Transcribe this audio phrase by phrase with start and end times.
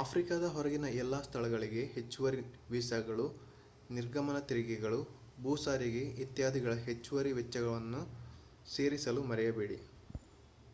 [0.00, 2.40] ಆಫ್ರಿಕಾದ ಹೊರಗಿನ ಎಲ್ಲ ಸ್ಥಳಗಳಿಗೆ ಹೆಚ್ಚುವರಿ
[2.70, 3.26] ವೀಸಾಗಳು
[3.90, 5.00] ನಿರ್ಗಮನ ತೆರಿಗೆಗಳು
[5.42, 8.02] ಭೂ ಸಾರಿಗೆ ಇತ್ಯಾದಿಗಳ ಹೆಚ್ಚುವರಿ ವೆಚ್ಚಗಳನ್ನು
[8.68, 9.80] ಸೇರಿಸಲು ಮರೆಯಬೇಡಿ